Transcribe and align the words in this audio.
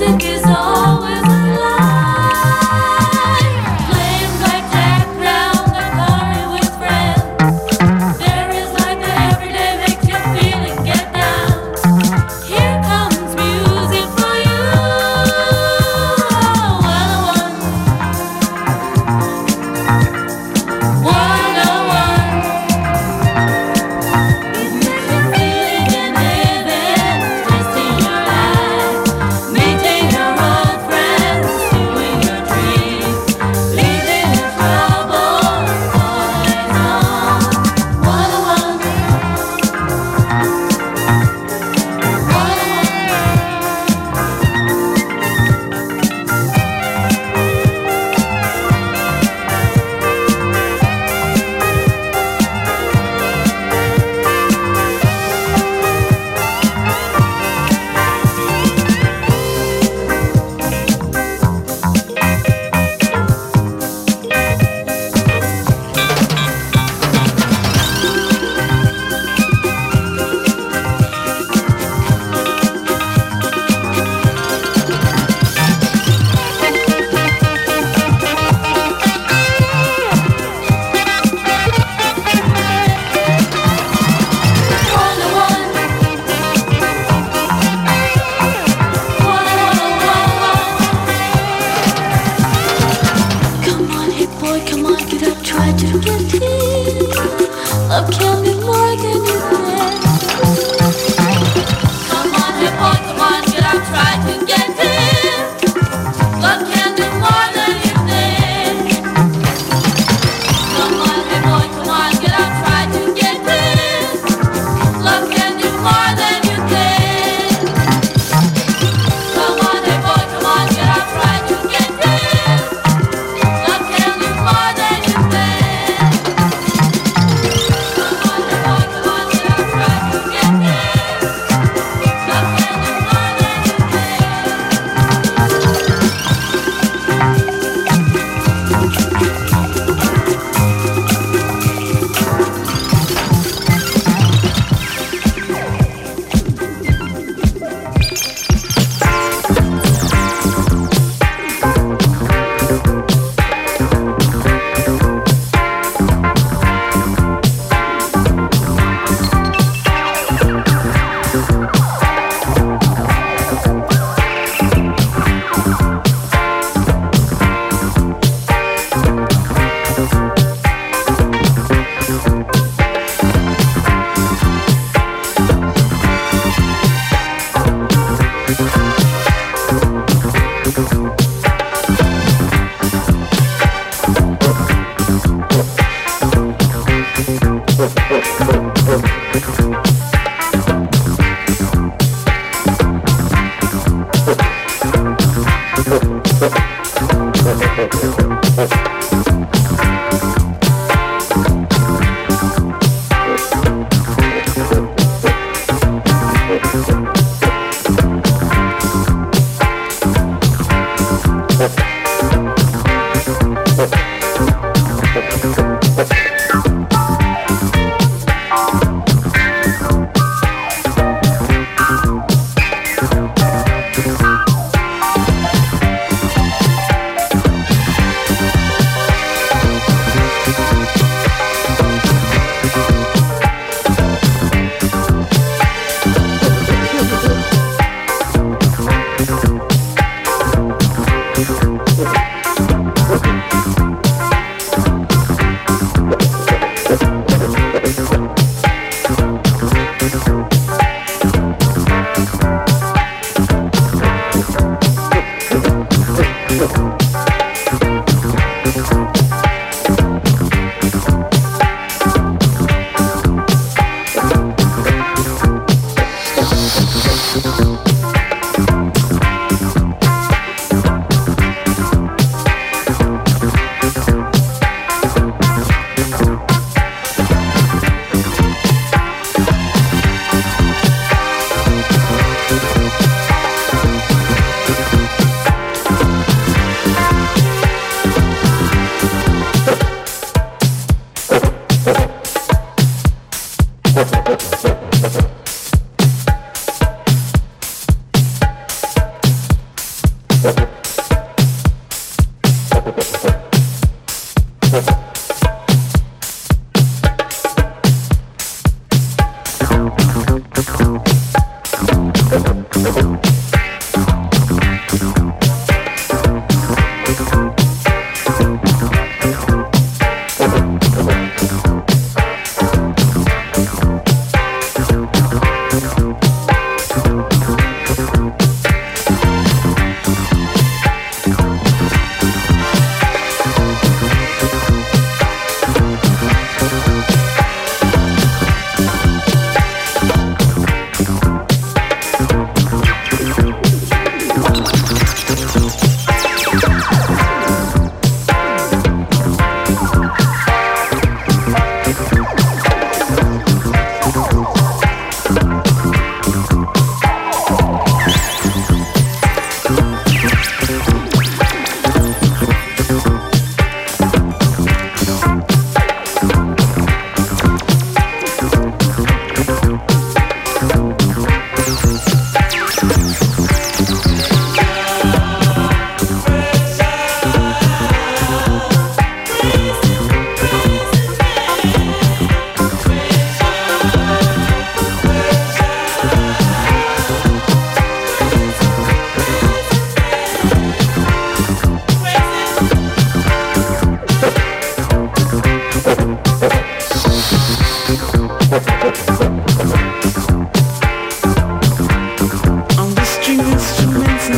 Maintain 0.00 0.30
your 0.30 0.39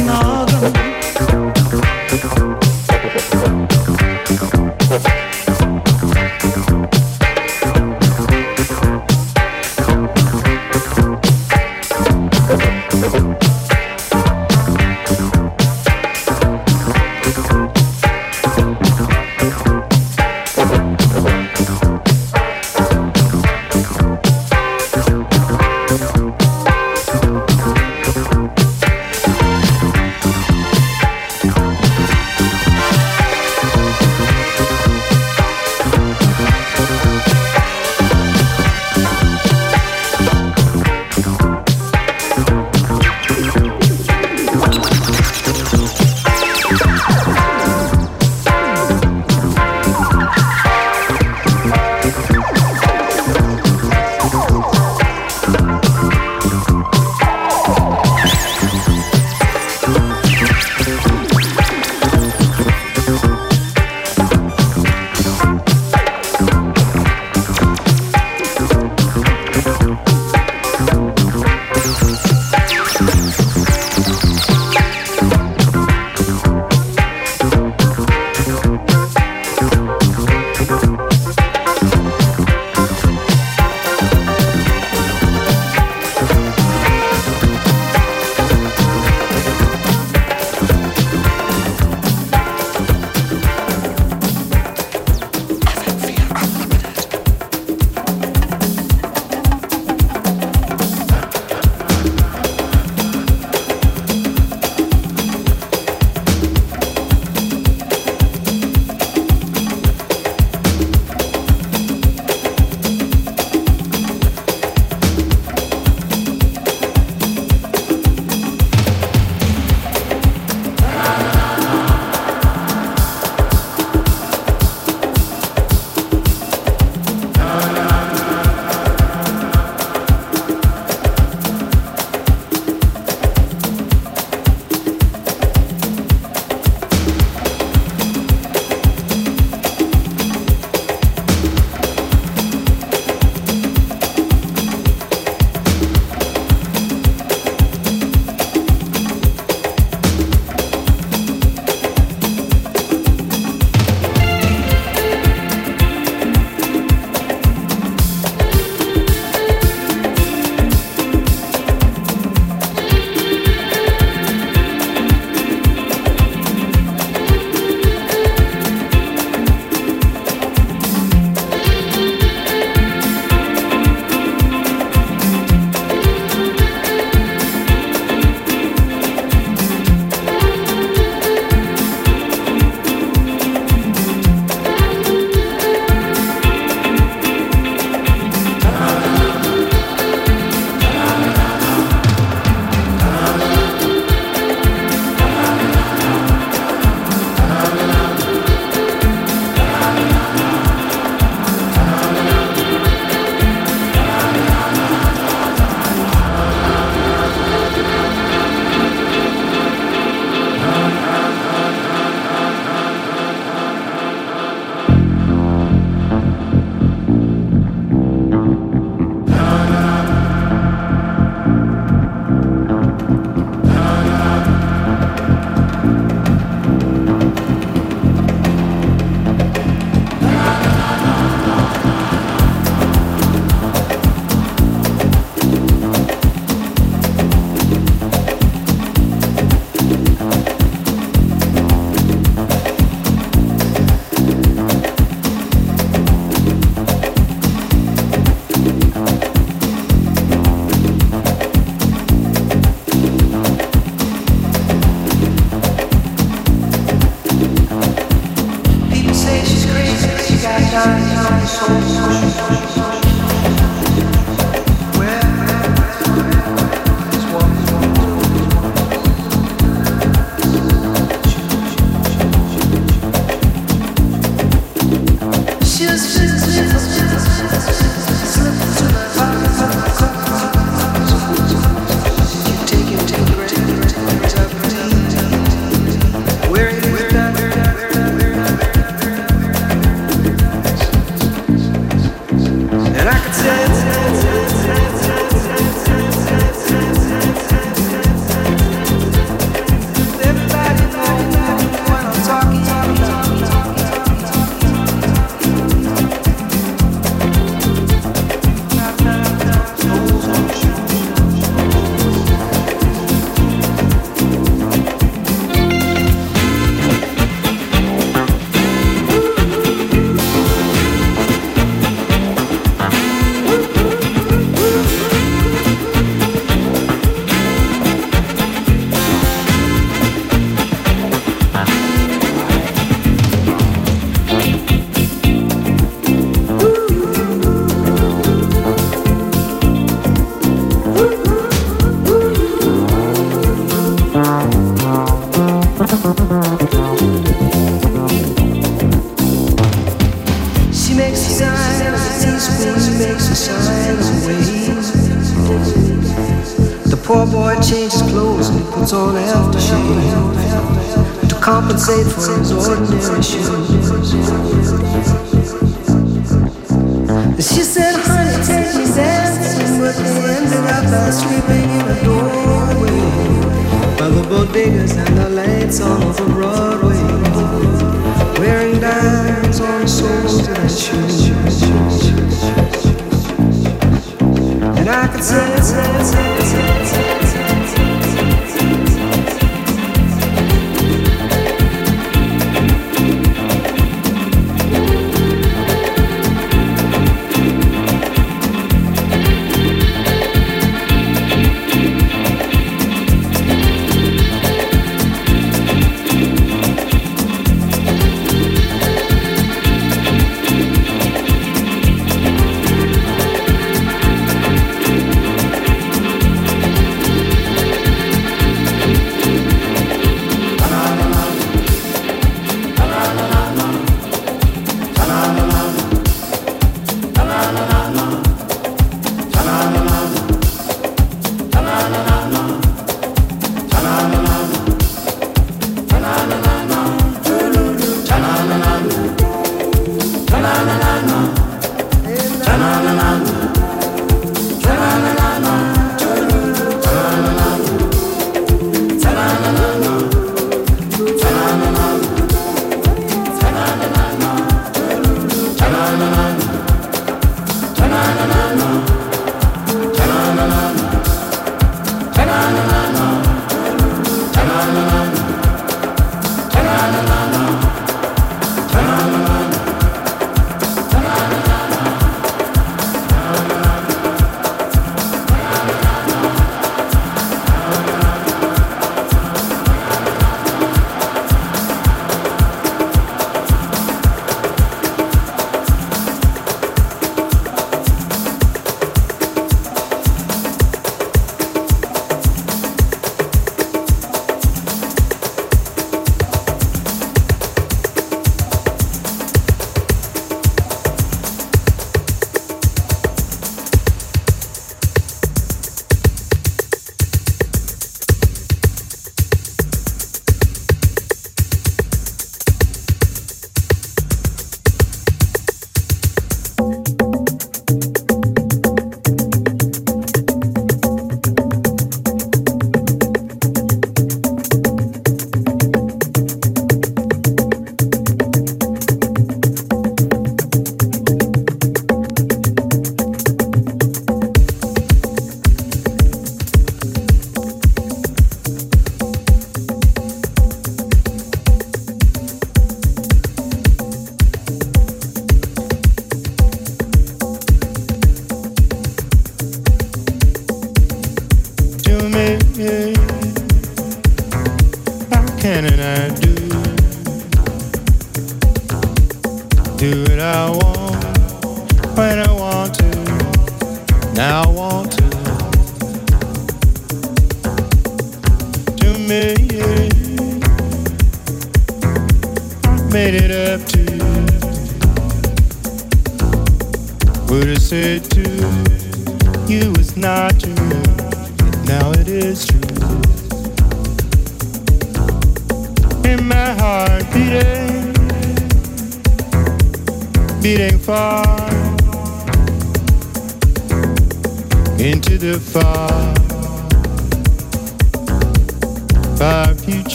not 0.00 0.41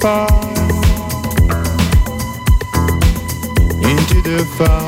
far 0.00 0.28
into 3.82 4.22
the 4.22 4.44
far. 4.56 4.87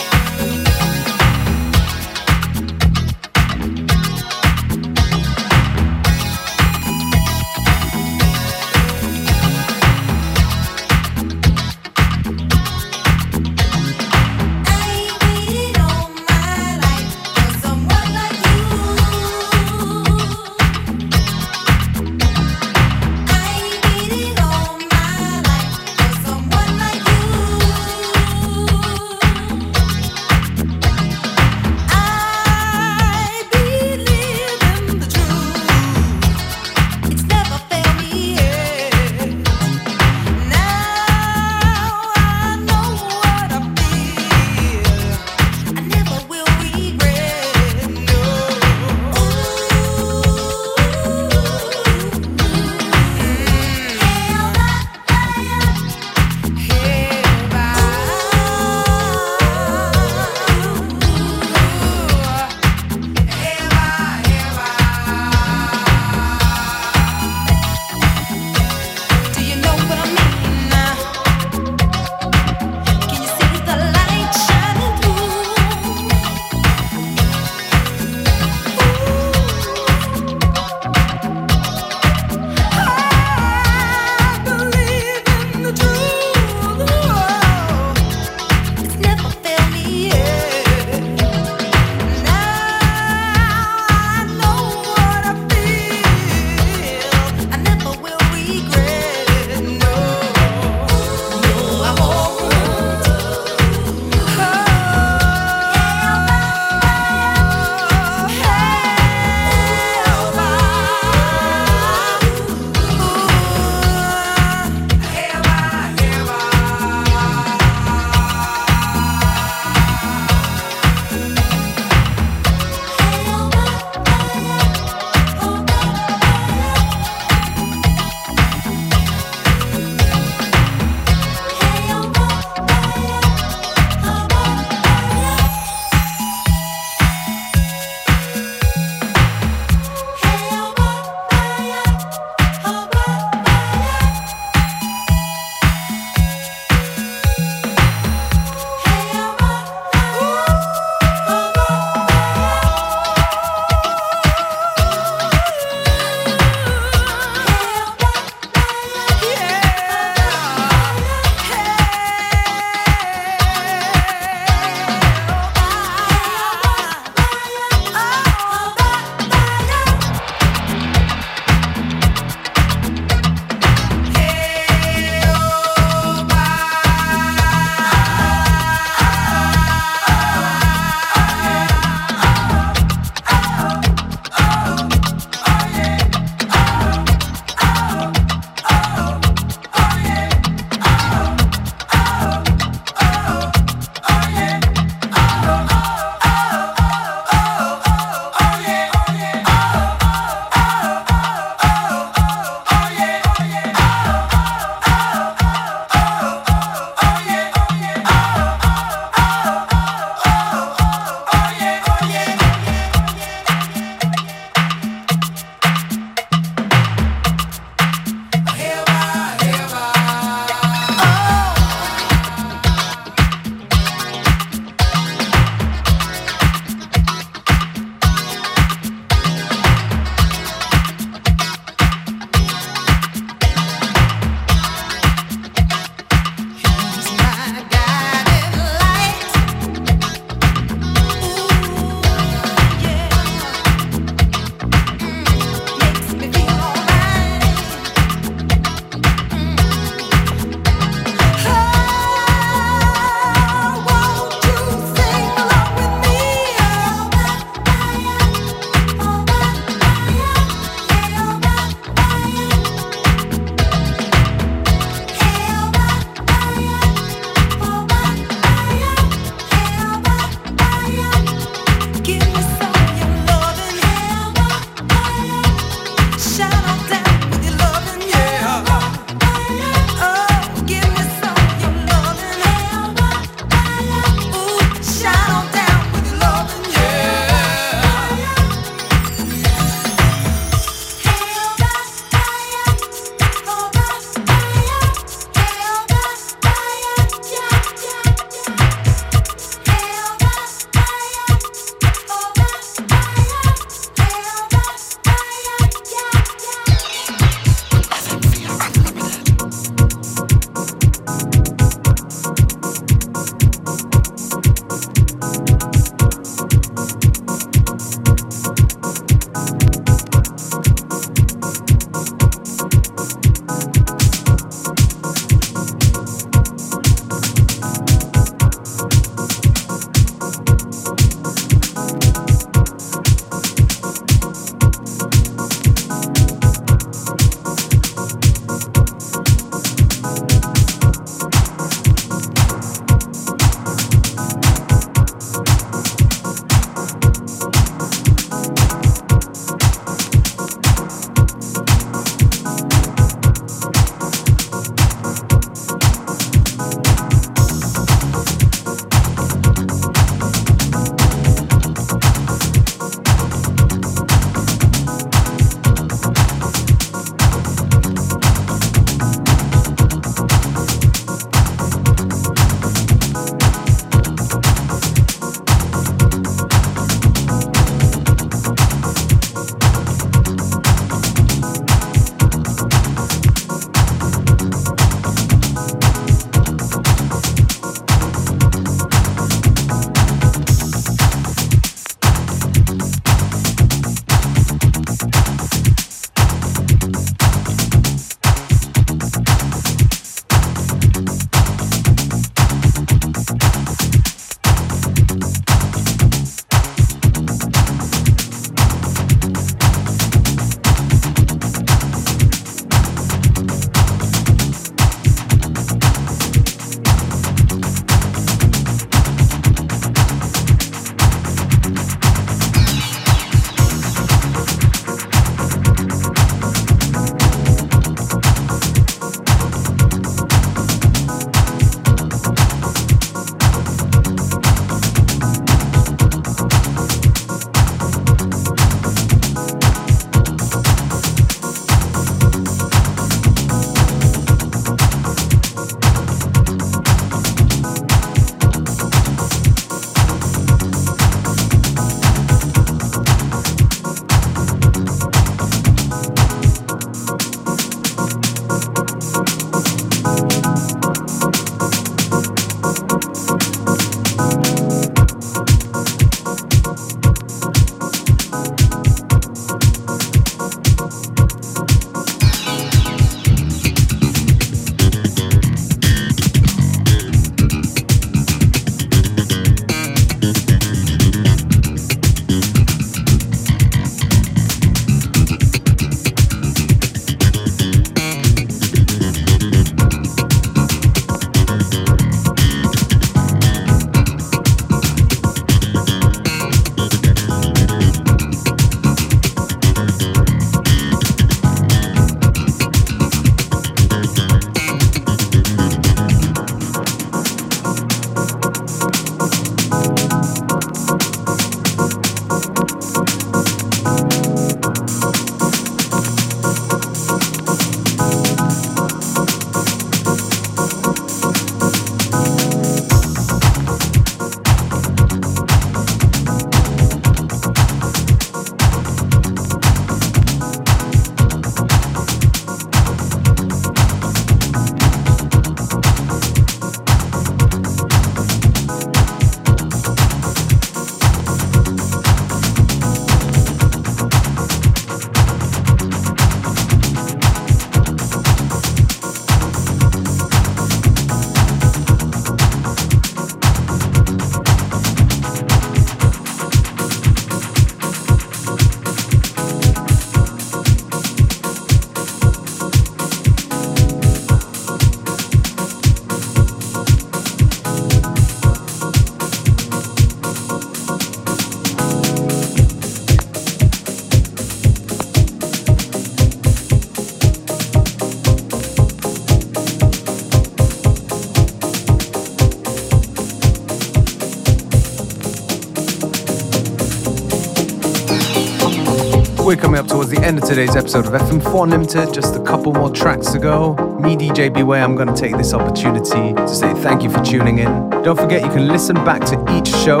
Today's 590.54 590.76
episode 590.76 591.06
of 591.06 591.12
FM4 591.14 591.64
Unlimited. 591.64 592.12
Just 592.12 592.36
a 592.36 592.42
couple 592.42 592.74
more 592.74 592.90
tracks 592.90 593.30
to 593.30 593.38
go. 593.38 593.72
Me, 593.98 594.14
DJ 594.14 594.52
Beware, 594.52 594.84
I'm 594.84 594.94
going 594.94 595.08
to 595.08 595.14
take 595.14 595.34
this 595.38 595.54
opportunity 595.54 596.34
to 596.34 596.46
say 596.46 596.74
thank 596.74 597.02
you 597.02 597.08
for 597.08 597.24
tuning 597.24 597.60
in. 597.60 597.88
Don't 598.02 598.18
forget 598.18 598.42
you 598.42 598.50
can 598.50 598.68
listen 598.68 598.96
back 598.96 599.24
to 599.24 599.42
each 599.56 599.68
show 599.68 600.00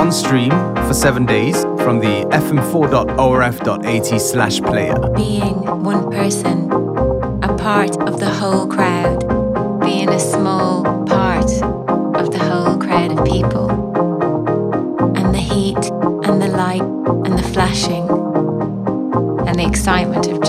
on 0.00 0.10
stream 0.10 0.52
for 0.88 0.94
seven 0.94 1.26
days 1.26 1.64
from 1.84 2.00
the 2.00 2.24
fm4.orf.at 2.32 4.20
slash 4.22 4.60
player. 4.62 4.94
Being 5.14 5.82
one 5.82 6.10
person, 6.10 6.72
a 7.42 7.54
part 7.58 8.00
of 8.08 8.18
the 8.18 8.30
whole 8.30 8.66
crowd, 8.66 9.20
being 9.82 10.08
a 10.08 10.18
small 10.18 10.82
part 11.04 11.52
of 12.16 12.30
the 12.30 12.38
whole 12.38 12.78
crowd 12.78 13.18
of 13.18 13.26
people, 13.26 13.68
and 15.14 15.34
the 15.34 15.44
heat 15.52 15.76
and 15.76 16.40
the 16.40 16.48
light 16.48 16.80
and 16.80 17.38
the 17.38 17.46
flashing 17.52 17.99
excitement 19.70 20.26
of 20.26 20.39